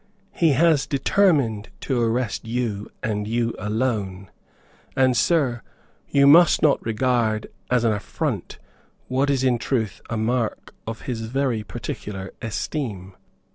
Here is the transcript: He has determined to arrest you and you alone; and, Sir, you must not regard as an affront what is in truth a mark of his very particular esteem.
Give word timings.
He 0.31 0.53
has 0.53 0.87
determined 0.87 1.69
to 1.81 2.01
arrest 2.01 2.43
you 2.43 2.89
and 3.03 3.27
you 3.27 3.53
alone; 3.59 4.31
and, 4.95 5.15
Sir, 5.15 5.61
you 6.09 6.25
must 6.25 6.63
not 6.63 6.83
regard 6.83 7.45
as 7.69 7.83
an 7.83 7.93
affront 7.93 8.57
what 9.09 9.29
is 9.29 9.43
in 9.43 9.59
truth 9.59 10.01
a 10.09 10.17
mark 10.17 10.73
of 10.87 11.01
his 11.01 11.21
very 11.27 11.61
particular 11.61 12.33
esteem. 12.41 13.15